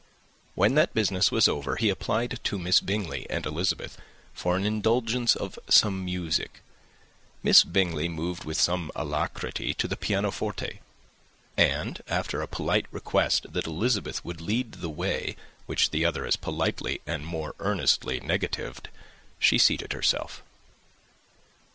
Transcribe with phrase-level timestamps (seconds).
[0.55, 3.99] When that business was over, he applied to Miss Bingley and Elizabeth
[4.33, 6.63] for the indulgence of some music.
[7.43, 10.79] Miss Bingley moved with alacrity to the pianoforte,
[11.55, 15.35] and after a polite request that Elizabeth would lead the way,
[15.67, 18.89] which the other as politely and more earnestly negatived,
[19.37, 20.41] she seated herself.